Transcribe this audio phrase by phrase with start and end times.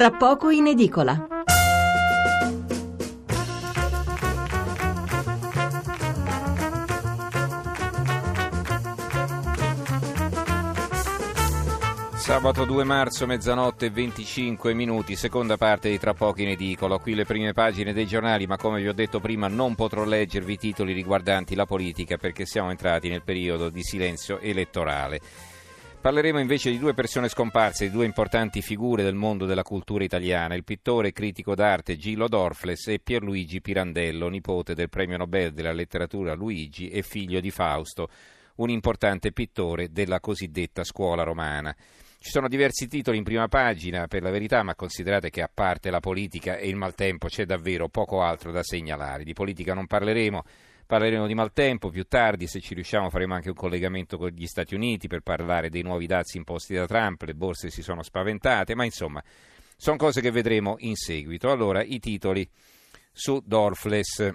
[0.00, 1.28] tra poco in edicola.
[12.14, 16.96] Sabato 2 marzo, mezzanotte e 25 minuti, seconda parte di Tra pochi in edicola.
[16.96, 20.54] Qui le prime pagine dei giornali, ma come vi ho detto prima non potrò leggervi
[20.54, 25.20] i titoli riguardanti la politica perché siamo entrati nel periodo di silenzio elettorale.
[26.00, 30.54] Parleremo invece di due persone scomparse, di due importanti figure del mondo della cultura italiana,
[30.54, 35.72] il pittore e critico d'arte Gillo Dorfles e Pierluigi Pirandello, nipote del premio Nobel della
[35.72, 38.08] letteratura Luigi e figlio di Fausto,
[38.56, 41.76] un importante pittore della cosiddetta scuola romana.
[42.18, 45.90] Ci sono diversi titoli in prima pagina, per la verità, ma considerate che a parte
[45.90, 49.22] la politica e il maltempo c'è davvero poco altro da segnalare.
[49.22, 50.44] Di politica non parleremo,
[50.90, 54.74] parleremo di maltempo più tardi, se ci riusciamo faremo anche un collegamento con gli Stati
[54.74, 58.84] Uniti per parlare dei nuovi dazi imposti da Trump, le borse si sono spaventate, ma
[58.84, 59.22] insomma
[59.76, 61.52] sono cose che vedremo in seguito.
[61.52, 62.44] Allora, i titoli
[63.12, 64.32] su Dorfles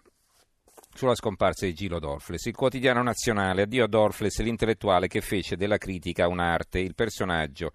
[0.93, 2.45] sulla scomparsa di Gilo Dorfles.
[2.45, 6.79] Il quotidiano nazionale, addio a Dorfles, l'intellettuale che fece della critica un'arte.
[6.79, 7.73] Il personaggio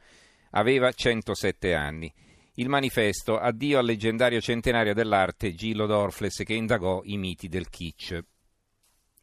[0.52, 2.10] aveva 107 anni.
[2.54, 8.18] Il manifesto, addio al leggendario centenario dell'arte Gilo Dorfles che indagò i miti del kitsch.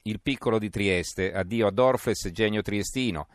[0.08, 3.27] Il piccolo di Trieste, addio a Dorfles, genio triestino.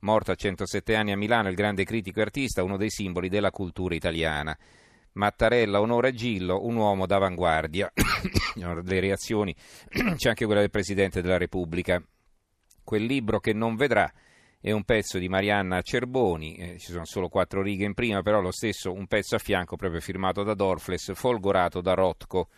[0.00, 3.52] Morto a 107 anni a Milano, il grande critico e artista, uno dei simboli della
[3.52, 4.58] cultura italiana.
[5.12, 7.92] Mattarella onora Gillo, un uomo d'avanguardia.
[8.56, 9.54] Le reazioni,
[10.16, 12.02] c'è anche quella del Presidente della Repubblica.
[12.82, 14.12] Quel libro che non vedrà
[14.60, 18.40] è un pezzo di Marianna Cerboni, eh, ci sono solo quattro righe in prima, però
[18.40, 22.48] lo stesso un pezzo a fianco proprio firmato da Dorfles, folgorato da Rotko.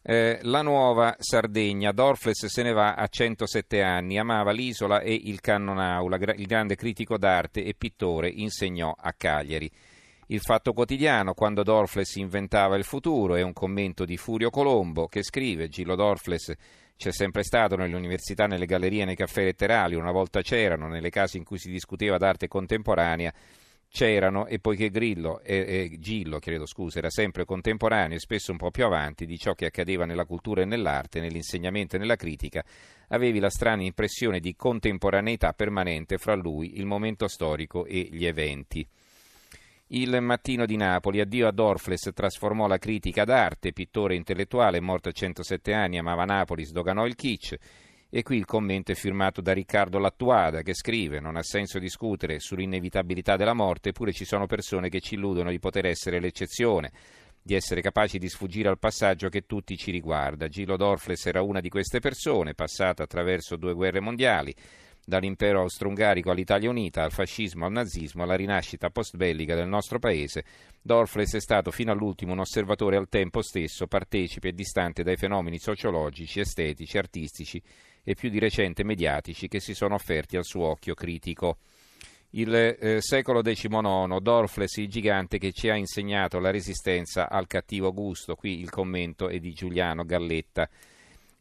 [0.00, 5.40] Eh, la nuova Sardegna, Dorfles se ne va a 107 anni, amava l'isola e il
[5.40, 9.70] Cannonaula, il grande critico d'arte e pittore, insegnò a Cagliari.
[10.28, 15.22] Il Fatto Quotidiano, quando Dorfles inventava il futuro, è un commento di Furio Colombo che
[15.22, 16.54] scrive Gillo Dorfles
[16.98, 21.38] c'è sempre stato nelle università, nelle gallerie, nei caffè letterali, una volta c'erano, nelle case
[21.38, 23.32] in cui si discuteva d'arte contemporanea,
[23.90, 28.58] c'erano e poiché Grillo, eh, eh, Gillo credo, scusa, era sempre contemporaneo e spesso un
[28.58, 32.64] po' più avanti di ciò che accadeva nella cultura e nell'arte, nell'insegnamento e nella critica,
[33.08, 38.86] avevi la strana impressione di contemporaneità permanente fra lui, il momento storico e gli eventi.
[39.90, 45.12] Il Mattino di Napoli, addio a Dorfles, trasformò la critica d'arte, pittore intellettuale, morto a
[45.12, 47.56] 107 anni, amava Napoli, sdoganò il kitsch.
[48.10, 52.40] E qui il commento è firmato da Riccardo Lattuada che scrive: Non ha senso discutere
[52.40, 56.90] sull'inevitabilità della morte, eppure ci sono persone che ci illudono di poter essere l'eccezione,
[57.42, 60.48] di essere capaci di sfuggire al passaggio che tutti ci riguarda.
[60.48, 64.54] Gilo Dorfles era una di queste persone, passata attraverso due guerre mondiali
[65.08, 70.44] dall'impero austro-ungarico all'Italia unita, al fascismo, al nazismo, alla rinascita post-bellica del nostro paese,
[70.82, 75.58] Dorfles è stato fino all'ultimo un osservatore al tempo stesso, partecipe e distante dai fenomeni
[75.58, 77.62] sociologici, estetici, artistici
[78.08, 81.58] e più di recente mediatici che si sono offerti al suo occhio critico.
[82.30, 87.92] Il eh, secolo XIX, Dorfles, il gigante che ci ha insegnato la resistenza al cattivo
[87.92, 88.34] gusto.
[88.34, 90.70] Qui il commento è di Giuliano Galletta.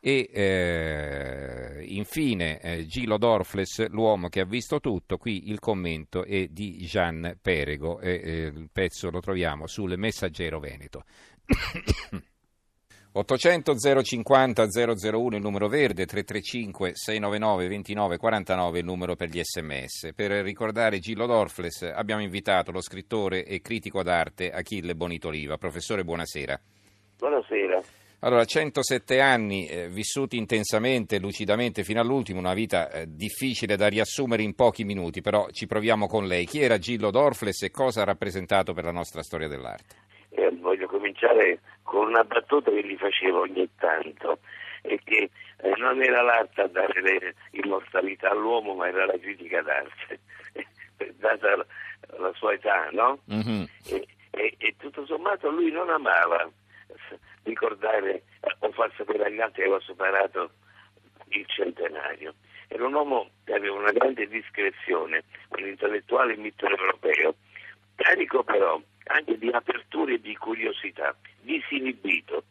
[0.01, 6.47] E eh, infine eh, Gilo Dorfles, l'uomo che ha visto tutto, qui il commento è
[6.47, 11.05] di Gian Perego, e, eh, il pezzo lo troviamo sul Messaggero Veneto.
[13.17, 20.11] 800 050 001 il numero verde, 335 699 29 49 il numero per gli sms.
[20.15, 25.57] Per ricordare Gillo Dorfles abbiamo invitato lo scrittore e critico d'arte Achille Bonitoliva.
[25.57, 26.59] Professore, buonasera.
[27.17, 27.81] Buonasera.
[28.19, 34.43] Allora, 107 anni eh, vissuti intensamente, lucidamente fino all'ultimo, una vita eh, difficile da riassumere
[34.43, 36.45] in pochi minuti, però ci proviamo con lei.
[36.45, 40.05] Chi era Gillo Dorfles e cosa ha rappresentato per la nostra storia dell'arte?
[40.29, 44.39] Eh, voglio cominciare con una battuta che gli facevo ogni tanto,
[44.81, 50.19] e che eh, non era l'arte a dare immortalità all'uomo, ma era la critica d'arte,
[51.15, 51.65] data la,
[52.17, 53.19] la, sua età, no?
[53.31, 53.63] Mm-hmm.
[53.85, 56.51] E, e, e tutto sommato lui non amava
[57.43, 60.51] ricordare eh, o far sapere agli altri che aveva superato
[61.29, 62.33] il centenario.
[62.67, 65.23] Era un uomo che aveva una grande discrezione,
[65.57, 67.35] un intellettuale mitteleuropeo,
[67.95, 68.77] carico però
[69.07, 72.43] anche di apertura e di curiosità, disinibito,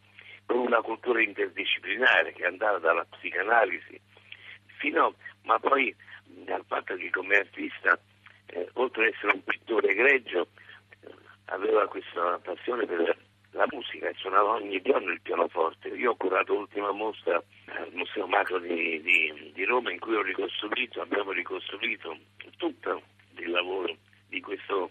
[0.46, 4.00] con una cultura interdisciplinare che andava dalla psicanalisi
[4.78, 5.94] fino, ma poi
[6.48, 7.98] al fatto che come artista,
[8.46, 10.48] eh, oltre ad essere un pittore egregio,
[11.00, 11.08] eh,
[11.46, 13.16] aveva questa passione per
[13.52, 15.88] la musica e suonava ogni giorno il pianoforte.
[15.88, 20.22] Io ho curato l'ultima mostra al Museo Macro di, di, di Roma in cui ho
[20.22, 22.16] ricostruito, abbiamo ricostruito
[22.58, 23.02] tutto
[23.38, 23.96] il lavoro
[24.28, 24.90] di questo,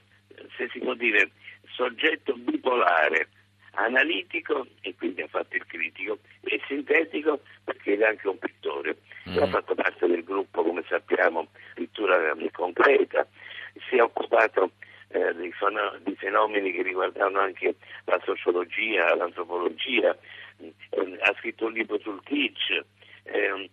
[0.58, 1.32] se si può dire,
[1.76, 3.28] soggetto bipolare,
[3.72, 8.98] analitico e quindi ha fatto il critico e sintetico perché era anche un pittore.
[9.30, 9.38] Mm.
[9.38, 13.28] Ha fatto parte del gruppo, come sappiamo, pittura concreta,
[13.90, 14.72] si è occupato
[15.10, 15.54] eh, di,
[16.04, 17.76] di, fenomeni che riguardavano anche
[18.06, 20.18] la sociologia, l'antropologia,
[20.58, 22.84] eh, ha scritto un libro sul kitsch,
[23.24, 23.70] eh,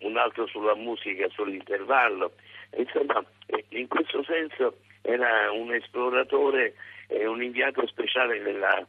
[0.00, 2.32] un altro sulla musica, sull'intervallo,
[2.76, 3.24] insomma
[3.68, 6.74] in questo senso era un esploratore
[7.22, 8.84] e un inviato speciale nella,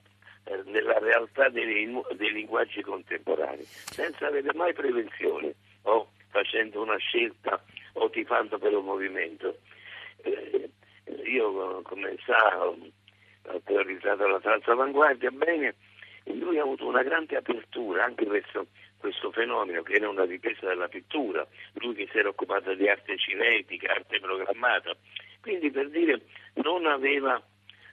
[0.46, 5.54] eh, nella realtà dei, dei, linguaggi contemporanei, senza avere mai prevenzione
[5.84, 7.64] o facendo una scelta
[7.94, 9.60] o tifando per un movimento.
[10.24, 10.70] Eh,
[11.26, 15.76] io, come sa, ho teorizzato la transavanguardia bene
[16.24, 18.66] e lui ha avuto una grande apertura anche verso
[18.98, 23.16] questo fenomeno che era una ripresa della pittura, lui che si era occupato di arte
[23.18, 24.96] cinetica, arte programmata,
[25.40, 26.22] quindi per dire
[26.64, 27.40] non aveva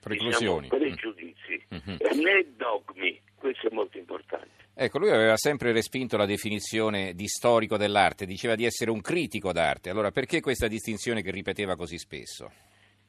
[0.07, 2.19] diciamo, pregiudizi mm-hmm.
[2.21, 4.49] né dogmi, questo è molto importante.
[4.73, 9.51] Ecco, lui aveva sempre respinto la definizione di storico dell'arte, diceva di essere un critico
[9.51, 12.51] d'arte, allora perché questa distinzione che ripeteva così spesso?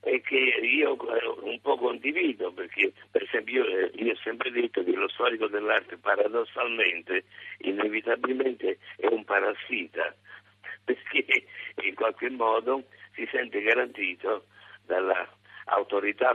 [0.00, 0.96] E che io
[1.42, 5.96] un po' condivido, perché per esempio io, io ho sempre detto che lo storico dell'arte
[5.96, 7.24] paradossalmente,
[7.58, 10.14] inevitabilmente è un parassita,
[10.84, 11.44] perché
[11.84, 12.84] in qualche modo
[13.14, 14.46] si sente garantito
[14.84, 16.32] dall'autorità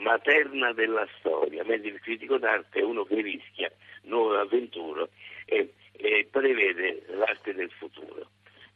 [0.00, 3.70] materna della storia, mentre il critico d'arte è uno che rischia
[4.02, 5.08] nuove avventure
[5.44, 8.28] e, e prevede l'arte del futuro.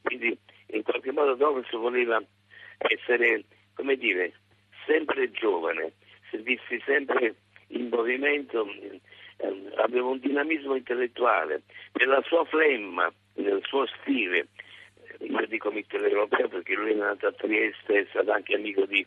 [0.02, 0.36] Quindi
[0.68, 2.22] in qualche modo Douglas voleva
[2.78, 3.44] essere,
[3.74, 4.32] come dire,
[4.86, 5.92] sempre giovane,
[6.30, 7.34] servirsi sempre
[7.68, 9.00] in movimento, eh,
[9.76, 11.62] aveva un dinamismo intellettuale,
[11.94, 14.48] nella sua flemma, nel suo stile,
[15.20, 19.04] io dico mitteleuropeo perché lui è nato a Trieste, è stato anche amico di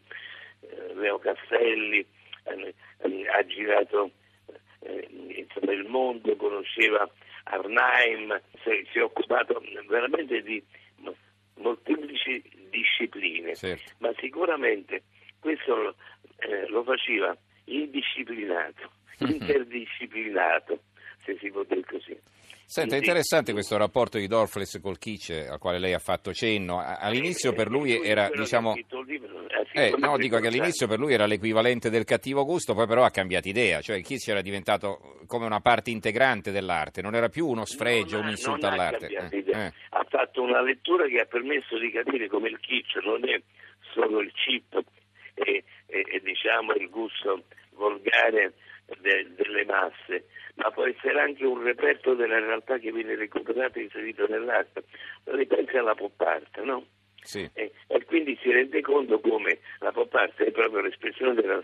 [0.96, 2.06] Leo Castelli,
[2.44, 4.12] eh, eh, ha girato
[5.36, 7.10] insomma, il mondo, conosceva
[7.44, 10.64] Arnheim, si, è occupato veramente di
[11.56, 13.94] molteplici discipline, certo.
[14.00, 15.04] ma sicuramente
[15.40, 15.96] questo
[16.38, 20.82] eh, lo faceva indisciplinato, interdisciplinato,
[21.24, 22.18] se si può dire così.
[22.70, 26.84] Senta, è interessante questo rapporto di Dorfles col Kice al quale lei ha fatto cenno.
[26.84, 28.74] All'inizio per lui era, diciamo...
[29.74, 33.10] Eh, no, dico che all'inizio per lui era l'equivalente del cattivo gusto, poi però ha
[33.10, 37.66] cambiato idea, cioè Kice era diventato come una parte integrante dell'arte, non era più uno
[37.66, 39.08] sfregio, un insulto all'arte.
[39.08, 39.74] Eh, eh.
[39.90, 43.40] Ha fatto una lettura che ha permesso di capire come il kitsch non è
[43.94, 44.84] solo il chip
[45.34, 48.54] e, e, e diciamo il gusto volgare
[49.00, 53.84] de, delle masse, ma può essere anche un reperto della realtà che viene recuperato e
[53.84, 54.84] inserito nell'arte.
[55.26, 56.86] Ripensi alla pop art, no?
[57.28, 57.50] Sì.
[57.56, 61.62] E, e, quindi si rende conto come la pop art è proprio l'espressione della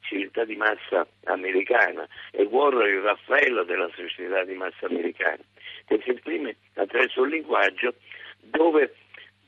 [0.00, 5.42] civiltà di massa americana e Warhol è il Raffaello della società di massa americana,
[5.86, 7.94] che si esprime attraverso un linguaggio
[8.42, 8.94] dove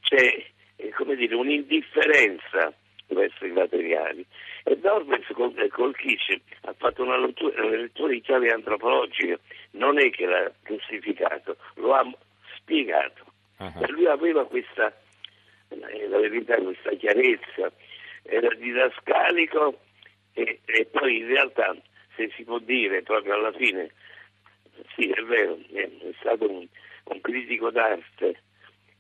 [0.01, 0.43] c'è
[0.77, 2.73] eh, come dire, un'indifferenza
[3.09, 4.25] verso i materiali.
[4.65, 9.39] E Dormes col Kish ha fatto una lettura, una lettura di chiave antropologica,
[9.73, 12.11] non è che l'ha giustificato, lo ha
[12.57, 13.25] spiegato.
[13.59, 13.83] Uh-huh.
[13.83, 14.95] E lui aveva questa,
[15.69, 17.73] la verità, questa chiarezza,
[18.23, 19.81] era didascalico
[20.33, 21.77] e, e poi in realtà,
[22.17, 23.91] se si può dire proprio alla fine,
[24.95, 25.89] sì è vero, è,
[26.21, 26.67] stato un,
[27.05, 28.43] un critico d'arte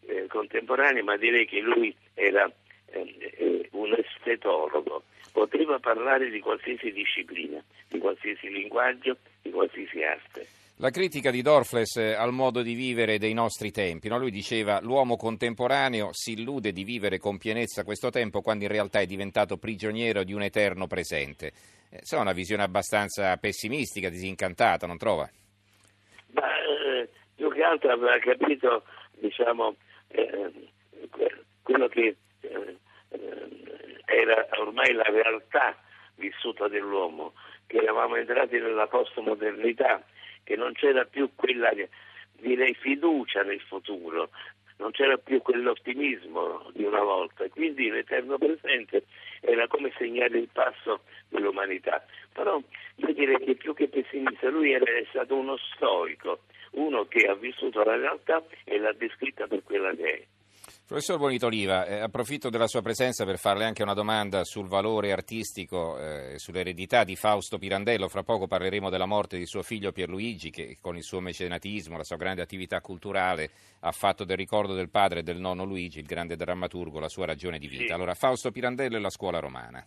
[0.07, 2.50] eh, contemporanea, ma direi che lui era
[2.90, 10.47] eh, un estetologo, poteva parlare di qualsiasi disciplina, di qualsiasi linguaggio, di qualsiasi arte.
[10.80, 14.16] La critica di Dorfles al modo di vivere dei nostri tempi, no?
[14.16, 19.00] lui diceva l'uomo contemporaneo si illude di vivere con pienezza questo tempo quando in realtà
[19.00, 21.50] è diventato prigioniero di un eterno presente.
[21.90, 25.28] Eh, è una visione abbastanza pessimistica, disincantata, non trova?
[26.30, 28.85] Ma, eh, più che altro aveva capito
[29.18, 29.75] diciamo,
[30.06, 30.52] eh,
[31.62, 32.76] quello che eh,
[34.04, 35.76] era ormai la realtà
[36.14, 37.32] vissuta dell'uomo,
[37.66, 40.04] che eravamo entrati nella postmodernità,
[40.49, 41.71] che non c'era più quella,
[42.40, 44.31] direi, fiducia nel futuro,
[44.78, 49.05] non c'era più quell'ottimismo di una volta, quindi l'eterno presente
[49.43, 52.02] era come segnare il passo dell'umanità.
[52.33, 52.59] Però
[52.95, 57.85] io direi che più che pessimista lui era stato uno storico, uno che ha vissuto
[57.85, 60.26] la realtà e l'ha descritta per quella che è.
[60.88, 65.99] Professor Bonitoliva, eh, approfitto della sua presenza per farle anche una domanda sul valore artistico
[65.99, 68.09] e eh, sull'eredità di Fausto Pirandello.
[68.09, 72.04] Fra poco parleremo della morte di suo figlio Pierluigi che con il suo mecenatismo, la
[72.04, 76.07] sua grande attività culturale ha fatto del ricordo del padre e del nonno Luigi, il
[76.07, 77.88] grande drammaturgo, la sua ragione di vita.
[77.88, 77.92] Sì.
[77.92, 79.87] Allora, Fausto Pirandello e la scuola romana.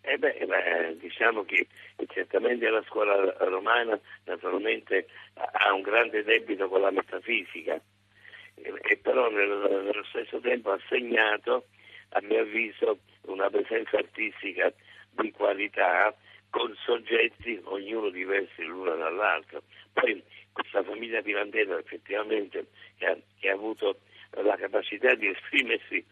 [0.00, 1.68] Eh, Eh beh, beh, diciamo che
[2.08, 7.80] certamente la scuola romana naturalmente ha un grande debito con la metafisica,
[8.62, 11.66] e però nello, stesso tempo ha segnato,
[12.10, 14.72] a mio avviso, una presenza artistica
[15.10, 16.14] di qualità
[16.50, 19.62] con soggetti, ognuno diversi l'uno dall'altro.
[19.92, 22.66] Poi questa famiglia Pirandello effettivamente
[22.98, 24.00] che ha, che ha avuto
[24.30, 26.04] la capacità di esprimersi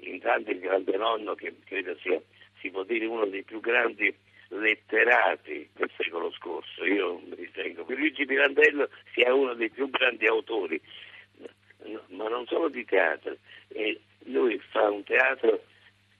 [0.00, 2.20] intanto il grande nonno che credo sia,
[2.60, 4.14] si può dire, uno dei più grandi
[4.48, 6.84] letterati del secolo scorso.
[6.84, 10.80] Io ritengo che Luigi Pirandello sia uno dei più grandi autori,
[12.08, 13.36] ma non solo di teatro.
[13.68, 15.62] E lui fa un teatro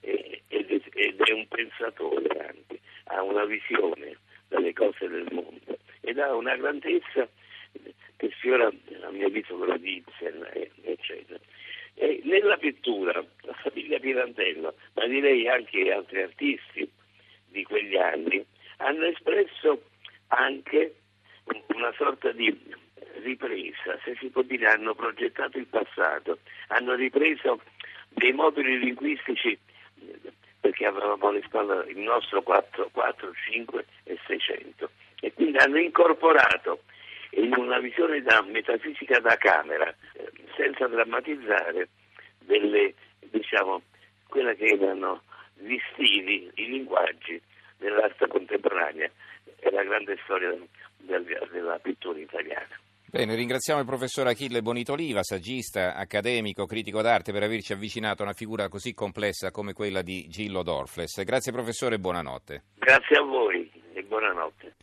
[0.00, 4.18] ed è un pensatore anche, ha una visione
[4.48, 7.26] delle cose del mondo ed ha una grandezza
[8.16, 10.46] che sfiora a mio avviso quella di Ibsen,
[10.82, 11.38] eccetera.
[11.94, 16.88] E nella pittura, la famiglia Pirandello, ma direi anche altri artisti
[17.48, 18.44] di quegli anni,
[18.78, 19.82] hanno espresso
[20.28, 20.94] anche
[21.68, 22.56] una sorta di
[23.22, 27.60] ripresa, se si può dire, hanno progettato il passato, hanno ripreso
[28.08, 29.58] dei moduli linguistici
[30.60, 34.90] perché avevamo alle spalle il nostro 4, 4, 5 e 600
[35.20, 36.84] e quindi hanno incorporato
[37.32, 41.88] in una visione da metafisica da camera, eh, senza drammatizzare,
[42.38, 42.94] delle,
[43.30, 43.82] diciamo,
[44.28, 45.22] quelle che erano
[45.54, 47.40] gli stili, i linguaggi
[47.78, 49.10] dell'arte contemporanea
[49.58, 50.56] e la grande storia
[50.96, 52.78] del, della pittura italiana.
[53.14, 58.34] Bene, ringraziamo il professor Achille Bonitoliva, saggista, accademico, critico d'arte, per averci avvicinato a una
[58.34, 61.22] figura così complessa come quella di Gillo Dorfles.
[61.22, 62.62] Grazie professore e buonanotte.
[62.74, 64.74] Grazie a voi e buonanotte.